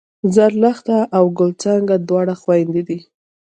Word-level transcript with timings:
زرلښته 0.35 0.97
او 1.17 1.25
ګل 1.37 1.51
څانګه 1.63 1.95
دواړه 2.07 2.33
خوېندې 2.41 2.81
دي 2.89 2.99